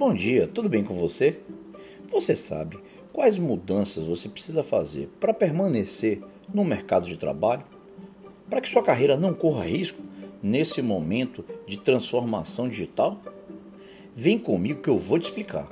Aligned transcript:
Bom 0.00 0.14
dia, 0.14 0.48
tudo 0.48 0.66
bem 0.66 0.82
com 0.82 0.94
você? 0.94 1.40
Você 2.08 2.34
sabe 2.34 2.78
quais 3.12 3.36
mudanças 3.36 4.02
você 4.02 4.30
precisa 4.30 4.62
fazer 4.62 5.10
para 5.20 5.34
permanecer 5.34 6.22
no 6.54 6.64
mercado 6.64 7.06
de 7.06 7.18
trabalho? 7.18 7.66
Para 8.48 8.62
que 8.62 8.70
sua 8.70 8.82
carreira 8.82 9.14
não 9.18 9.34
corra 9.34 9.64
risco 9.64 10.00
nesse 10.42 10.80
momento 10.80 11.44
de 11.66 11.78
transformação 11.78 12.66
digital? 12.66 13.20
Vem 14.16 14.38
comigo 14.38 14.80
que 14.80 14.88
eu 14.88 14.98
vou 14.98 15.18
te 15.18 15.24
explicar. 15.24 15.68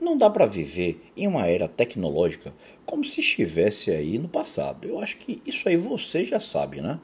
Não 0.00 0.18
dá 0.18 0.28
para 0.28 0.46
viver 0.46 1.00
em 1.16 1.28
uma 1.28 1.46
era 1.46 1.68
tecnológica 1.68 2.52
como 2.84 3.04
se 3.04 3.20
estivesse 3.20 3.92
aí 3.92 4.18
no 4.18 4.28
passado. 4.28 4.88
Eu 4.88 4.98
acho 4.98 5.16
que 5.16 5.40
isso 5.46 5.68
aí 5.68 5.76
você 5.76 6.24
já 6.24 6.40
sabe, 6.40 6.80
né? 6.80 6.98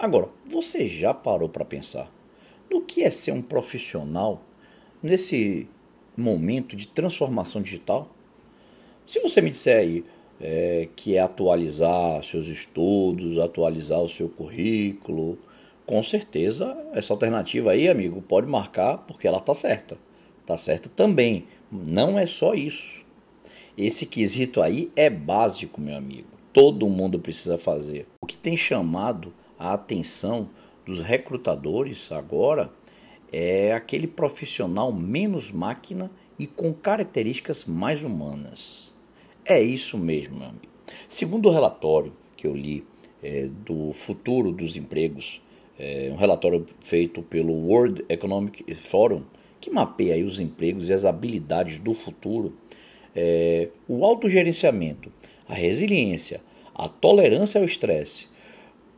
Agora, 0.00 0.30
você 0.46 0.88
já 0.88 1.12
parou 1.12 1.46
para 1.46 1.62
pensar 1.62 2.10
no 2.70 2.80
que 2.80 3.02
é 3.02 3.10
ser 3.10 3.32
um 3.32 3.42
profissional 3.42 4.40
nesse 5.02 5.68
momento 6.16 6.74
de 6.74 6.88
transformação 6.88 7.60
digital? 7.60 8.08
Se 9.06 9.20
você 9.20 9.42
me 9.42 9.50
disser 9.50 9.78
aí 9.78 10.02
é, 10.40 10.88
que 10.96 11.16
é 11.16 11.20
atualizar 11.20 12.24
seus 12.24 12.46
estudos, 12.46 13.36
atualizar 13.36 14.00
o 14.00 14.08
seu 14.08 14.26
currículo, 14.26 15.38
com 15.84 16.02
certeza 16.02 16.74
essa 16.94 17.12
alternativa 17.12 17.72
aí, 17.72 17.86
amigo, 17.86 18.22
pode 18.22 18.46
marcar 18.46 18.96
porque 19.06 19.28
ela 19.28 19.36
está 19.36 19.54
certa. 19.54 19.98
Está 20.40 20.56
certa 20.56 20.88
também. 20.88 21.44
Não 21.70 22.18
é 22.18 22.24
só 22.24 22.54
isso. 22.54 23.04
Esse 23.76 24.06
quesito 24.06 24.62
aí 24.62 24.90
é 24.96 25.10
básico, 25.10 25.78
meu 25.78 25.94
amigo. 25.94 26.28
Todo 26.54 26.88
mundo 26.88 27.18
precisa 27.18 27.58
fazer. 27.58 28.06
O 28.22 28.26
que 28.26 28.38
tem 28.38 28.56
chamado 28.56 29.30
a 29.60 29.74
atenção 29.74 30.48
dos 30.86 31.02
recrutadores 31.02 32.10
agora 32.10 32.72
é 33.30 33.74
aquele 33.74 34.06
profissional 34.06 34.90
menos 34.90 35.50
máquina 35.50 36.10
e 36.38 36.46
com 36.46 36.72
características 36.72 37.66
mais 37.66 38.02
humanas. 38.02 38.94
É 39.44 39.60
isso 39.60 39.98
mesmo, 39.98 40.38
meu 40.38 40.48
amigo. 40.48 40.72
Segundo 41.06 41.48
o 41.48 41.52
relatório 41.52 42.12
que 42.34 42.46
eu 42.46 42.56
li 42.56 42.82
é, 43.22 43.48
do 43.66 43.92
futuro 43.92 44.50
dos 44.50 44.76
empregos, 44.76 45.42
é, 45.78 46.08
um 46.10 46.16
relatório 46.16 46.66
feito 46.80 47.22
pelo 47.22 47.52
World 47.52 48.02
Economic 48.08 48.74
Forum, 48.74 49.22
que 49.60 49.70
mapeia 49.70 50.24
os 50.24 50.40
empregos 50.40 50.88
e 50.88 50.94
as 50.94 51.04
habilidades 51.04 51.78
do 51.78 51.92
futuro, 51.92 52.54
é, 53.14 53.68
o 53.86 54.06
autogerenciamento, 54.06 55.12
a 55.46 55.52
resiliência, 55.52 56.40
a 56.74 56.88
tolerância 56.88 57.60
ao 57.60 57.66
estresse, 57.66 58.29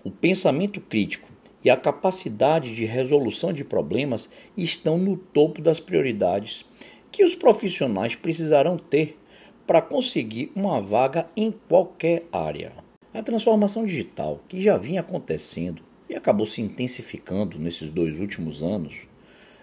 o 0.04 0.10
pensamento 0.10 0.80
crítico 0.80 1.28
e 1.64 1.70
a 1.70 1.76
capacidade 1.76 2.74
de 2.74 2.84
resolução 2.84 3.52
de 3.52 3.64
problemas 3.64 4.28
estão 4.56 4.98
no 4.98 5.16
topo 5.16 5.62
das 5.62 5.78
prioridades 5.78 6.64
que 7.10 7.24
os 7.24 7.34
profissionais 7.34 8.16
precisarão 8.16 8.76
ter 8.76 9.18
para 9.66 9.80
conseguir 9.80 10.50
uma 10.56 10.80
vaga 10.80 11.28
em 11.36 11.52
qualquer 11.68 12.24
área. 12.32 12.72
A 13.14 13.22
transformação 13.22 13.84
digital, 13.84 14.40
que 14.48 14.60
já 14.60 14.76
vinha 14.76 15.00
acontecendo 15.00 15.82
e 16.08 16.14
acabou 16.14 16.46
se 16.46 16.60
intensificando 16.62 17.58
nesses 17.58 17.90
dois 17.90 18.18
últimos 18.18 18.62
anos, 18.62 19.06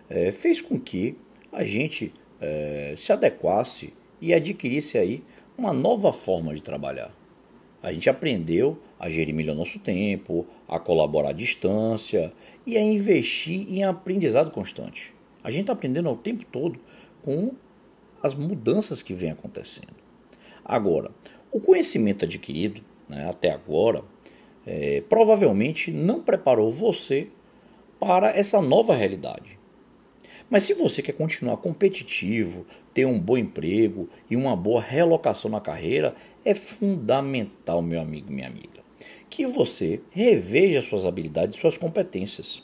é, 0.10 0.32
fez 0.32 0.62
com 0.62 0.80
que 0.80 1.18
a 1.52 1.64
gente 1.64 2.14
é, 2.40 2.96
se 2.98 3.12
adequasse 3.12 3.94
e 4.22 4.34
adquirisse 4.34 4.98
aí 4.98 5.24
uma 5.58 5.74
nova 5.74 6.14
forma 6.14 6.54
de 6.54 6.62
trabalhar. 6.62 7.14
A 7.82 7.94
gente 7.94 8.10
aprendeu 8.10 8.78
a 9.00 9.10
gerir 9.10 9.34
melhor 9.34 9.56
nosso 9.56 9.80
tempo, 9.80 10.46
a 10.68 10.80
colaborar 10.80 11.30
à 11.30 11.34
distância 11.34 12.34
e 12.66 12.78
a 12.78 12.82
investir 12.82 13.66
em 13.70 13.84
aprendizado 13.84 14.52
constante. 14.52 15.14
A 15.44 15.50
gente 15.50 15.62
está 15.62 15.74
aprendendo 15.74 16.10
o 16.10 16.16
tempo 16.18 16.46
todo 16.52 16.80
com 17.22 17.54
as 18.22 18.36
mudanças 18.36 19.02
que 19.02 19.14
vêm 19.14 19.32
acontecendo. 19.32 19.94
Agora, 20.64 21.12
o 21.52 21.60
conhecimento 21.60 22.26
adquirido 22.26 22.82
né, 23.08 23.28
até 23.30 23.52
agora 23.52 24.04
é, 24.66 25.02
provavelmente 25.10 25.92
não 25.92 26.22
preparou 26.22 26.72
você 26.72 27.28
para 28.00 28.30
essa 28.30 28.62
nova 28.62 28.96
realidade. 28.96 29.59
Mas 30.50 30.64
se 30.64 30.74
você 30.74 31.02
quer 31.02 31.12
continuar 31.12 31.58
competitivo, 31.58 32.66
ter 32.94 33.06
um 33.06 33.20
bom 33.20 33.38
emprego 33.38 34.10
e 34.30 34.36
uma 34.36 34.56
boa 34.56 34.82
relocação 34.82 35.52
na 35.52 35.62
carreira, 35.62 36.16
é 36.44 36.56
fundamental, 36.56 37.82
meu 37.82 38.02
amigo, 38.02 38.32
minha 38.32 38.48
amiga, 38.48 38.82
que 39.30 39.46
você 39.46 40.02
reveja 40.10 40.82
suas 40.82 41.06
habilidades 41.06 41.56
e 41.56 41.60
suas 41.60 41.78
competências. 41.78 42.64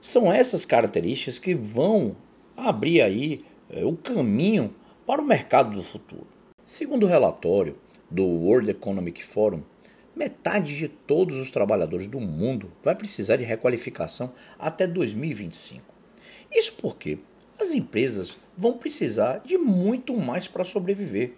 São 0.00 0.32
essas 0.32 0.64
características 0.64 1.38
que 1.38 1.54
vão 1.54 2.16
abrir 2.56 3.02
aí 3.02 3.40
é, 3.68 3.84
o 3.84 3.96
caminho 3.96 4.72
para 5.04 5.20
o 5.20 5.26
mercado 5.26 5.74
do 5.74 5.82
futuro. 5.82 6.28
Segundo 6.64 7.04
o 7.04 7.08
relatório 7.08 7.76
do 8.08 8.24
World 8.24 8.70
Economic 8.70 9.24
Forum, 9.24 9.62
metade 10.14 10.76
de 10.76 10.88
todos 10.88 11.36
os 11.36 11.50
trabalhadores 11.50 12.06
do 12.06 12.20
mundo 12.20 12.70
vai 12.82 12.94
precisar 12.94 13.36
de 13.36 13.44
requalificação 13.44 14.32
até 14.58 14.86
2025. 14.86 15.89
Isso 16.50 16.74
porque 16.80 17.18
as 17.58 17.72
empresas 17.72 18.36
vão 18.56 18.74
precisar 18.74 19.38
de 19.44 19.56
muito 19.58 20.16
mais 20.16 20.46
para 20.46 20.64
sobreviver, 20.64 21.32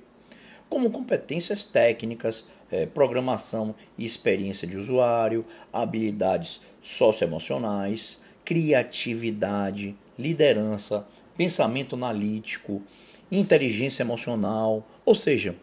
como 0.68 0.90
competências 0.90 1.64
técnicas, 1.64 2.46
é, 2.70 2.86
programação 2.86 3.74
e 3.98 4.04
experiência 4.04 4.66
de 4.66 4.78
usuário, 4.78 5.44
habilidades 5.72 6.60
socioemocionais, 6.80 8.18
criatividade, 8.44 9.94
liderança, 10.18 11.06
pensamento 11.36 11.94
analítico, 11.94 12.82
inteligência 13.30 14.02
emocional, 14.02 14.86
ou 15.04 15.14
seja, 15.14 15.54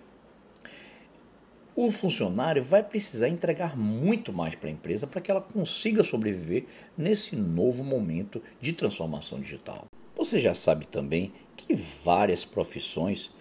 o 1.85 1.91
funcionário 1.91 2.61
vai 2.61 2.83
precisar 2.83 3.29
entregar 3.29 3.77
muito 3.77 4.33
mais 4.33 4.53
para 4.53 4.67
a 4.67 4.71
empresa 4.71 5.07
para 5.07 5.21
que 5.21 5.31
ela 5.31 5.39
consiga 5.39 6.03
sobreviver 6.03 6.65
nesse 6.97 7.37
novo 7.37 7.85
momento 7.85 8.43
de 8.59 8.73
transformação 8.73 9.39
digital. 9.39 9.85
Você 10.13 10.39
já 10.39 10.53
sabe 10.53 10.85
também 10.85 11.31
que 11.55 11.73
várias 12.03 12.43
profissões 12.43 13.31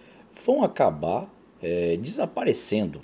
vão 0.45 0.63
acabar 0.63 1.29
é, 1.61 1.97
desaparecendo. 1.97 3.01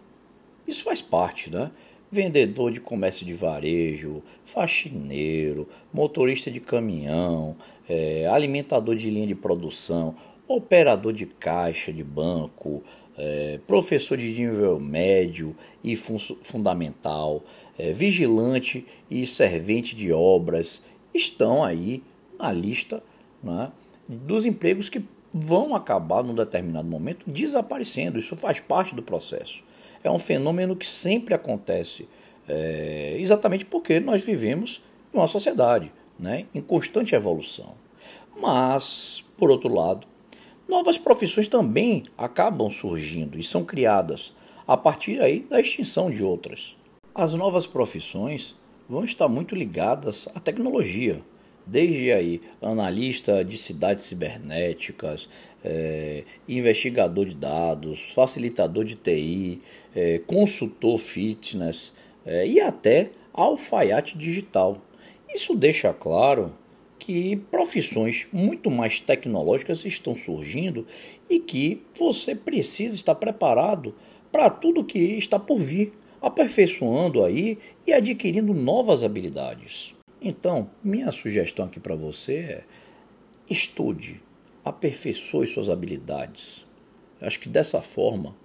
Isso 0.66 0.85
faz 0.85 1.01
parte, 1.01 1.50
né? 1.50 1.69
Vendedor 2.09 2.72
de 2.72 2.79
comércio 2.79 3.25
de 3.25 3.34
varejo, 3.34 4.23
faxineiro, 4.46 5.67
motorista 5.91 6.50
de 6.50 6.62
caminhão, 6.62 7.57
é, 7.90 8.25
alimentador 8.28 8.96
de 8.96 9.09
linha 9.09 9.28
de 9.28 9.35
produção, 9.35 10.16
operador 10.47 11.12
de 11.12 11.25
caixa 11.25 11.91
de 11.91 12.03
banco, 12.06 12.84
é, 13.18 13.59
professor 13.66 14.18
de 14.18 14.28
nível 14.28 14.80
médio 14.80 15.56
e 15.84 15.96
fun 15.96 16.18
fundamental, 16.42 17.44
é, 17.78 17.92
vigilante 17.92 18.86
e 19.09 19.26
servente 19.26 19.96
de 19.96 20.12
obras 20.12 20.84
estão 21.14 21.64
aí 21.64 22.03
na 22.38 22.52
lista 22.52 23.02
né, 23.42 23.72
dos 24.08 24.46
empregos 24.46 24.90
que 24.90 25.03
vão 25.34 25.76
acabar 25.76 26.24
num 26.24 26.36
determinado 26.36 26.88
momento 26.88 27.30
desaparecendo. 27.30 28.20
Isso 28.20 28.36
faz 28.36 28.59
parte 28.59 28.94
do 28.96 29.02
processo. 29.02 29.64
É 30.03 30.12
um 30.12 30.20
fenômeno 30.20 30.76
que 30.76 30.86
sempre 30.86 31.34
acontece, 31.34 32.08
é, 32.47 33.16
exatamente 33.20 33.66
porque 33.66 34.00
nós 34.00 34.22
vivemos 34.22 34.82
em 35.14 35.18
uma 35.18 35.28
sociedade 35.28 35.92
né, 36.20 36.46
em 36.53 36.62
constante 36.62 37.16
evolução. 37.16 37.74
Mas, 38.40 39.24
por 39.38 39.50
outro 39.50 39.74
lado, 39.74 40.08
Novas 40.68 40.98
profissões 40.98 41.48
também 41.48 42.06
acabam 42.18 42.72
surgindo 42.72 43.40
e 43.40 43.44
são 43.44 43.64
criadas 43.64 44.34
a 44.68 44.76
partir 44.76 45.22
aí 45.22 45.41
da 45.41 45.62
extinção 45.62 46.09
de 46.09 46.23
outras. 46.23 46.76
As 47.14 47.35
novas 47.35 47.67
profissões 47.67 48.56
vão 48.90 49.03
estar 49.03 49.28
muito 49.28 49.56
ligadas 49.56 50.28
à 50.34 50.40
tecnologia, 50.40 51.22
desde 51.66 52.12
aí 52.12 52.41
analista 52.62 53.46
de 53.46 53.58
cidades 53.58 54.06
cibernéticas, 54.06 55.29
é, 55.64 56.23
investigador 56.47 57.26
de 57.26 57.35
dados, 57.35 58.11
facilitador 58.14 58.85
de 58.85 58.96
TI, 58.96 59.61
é, 59.96 60.20
consultor 60.26 60.97
fitness 60.97 61.94
é, 62.26 62.47
e 62.47 62.59
até 62.59 63.11
alfaiate 63.34 64.18
digital. 64.18 64.78
Isso 65.34 65.56
deixa 65.56 65.94
claro 65.94 66.53
que 66.97 67.36
profissões 67.36 68.28
muito 68.32 68.72
mais 68.72 69.00
tecnológicas 69.00 69.86
estão 69.86 70.16
surgindo 70.16 70.86
e 71.30 71.40
que 71.40 71.84
você 71.97 72.36
precisa 72.36 72.96
estar 72.96 73.16
preparado 73.16 73.94
para 74.32 74.50
tudo 74.50 74.84
que 74.84 75.00
está 75.00 75.40
por 75.40 75.59
vir, 75.59 75.94
aperfeiçoando 76.22 77.24
aí 77.24 77.58
e 77.86 77.94
adquirindo 77.94 78.53
novas 78.53 79.03
habilidades. 79.03 79.94
Então, 80.22 80.70
minha 80.84 81.12
sugestão 81.12 81.66
aqui 81.66 81.80
para 81.80 81.96
você 81.96 82.34
é 82.34 82.64
estude, 83.50 84.22
aperfeiçoe 84.64 85.47
suas 85.47 85.70
habilidades. 85.70 86.66
Acho 87.22 87.40
que 87.40 87.50
dessa 87.50 87.82
forma 87.82 88.36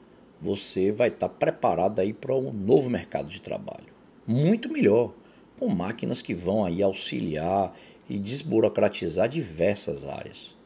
você 0.40 0.92
vai 0.92 1.08
estar 1.08 1.28
preparado 1.28 2.00
aí 2.00 2.12
para 2.12 2.34
um 2.34 2.52
novo 2.52 2.88
mercado 2.88 3.28
de 3.28 3.40
trabalho. 3.40 3.92
Muito 4.26 4.70
melhor 4.70 5.12
com 5.60 5.68
máquinas 5.68 6.22
que 6.22 6.34
vão 6.34 6.64
aí 6.64 6.82
auxiliar 6.82 7.76
e 8.08 8.18
desburocratizar 8.18 9.28
diversas 9.28 10.06
áreas. 10.06 10.56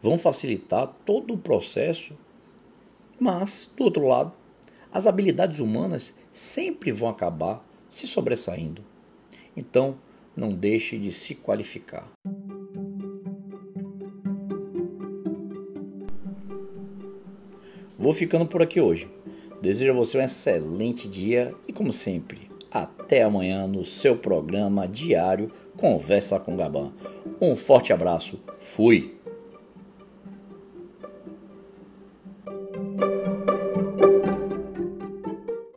Vão 0.00 0.16
facilitar 0.16 0.86
todo 1.04 1.34
o 1.34 1.38
processo, 1.38 2.16
mas, 3.18 3.68
do 3.76 3.82
outro 3.82 4.06
lado, 4.06 4.32
as 4.92 5.08
habilidades 5.08 5.58
humanas 5.58 6.14
sempre 6.32 6.92
vão 6.92 7.08
acabar 7.08 7.66
se 7.90 8.06
sobressaindo. 8.06 8.84
Então, 9.56 9.98
não 10.36 10.54
deixe 10.54 10.96
de 10.96 11.10
se 11.10 11.34
qualificar. 11.34 12.08
Vou 17.98 18.14
ficando 18.14 18.46
por 18.46 18.62
aqui 18.62 18.80
hoje. 18.80 19.10
Desejo 19.60 19.90
a 19.90 19.94
você 19.94 20.18
um 20.18 20.22
excelente 20.22 21.08
dia 21.08 21.52
e, 21.68 21.72
como 21.72 21.92
sempre, 21.92 22.49
até 22.70 23.22
amanhã 23.22 23.66
no 23.66 23.84
seu 23.84 24.16
programa 24.16 24.86
diário 24.86 25.50
Conversa 25.76 26.38
com 26.38 26.56
Gabão. 26.56 26.92
Um 27.40 27.56
forte 27.56 27.92
abraço. 27.92 28.38
Fui! 28.60 29.19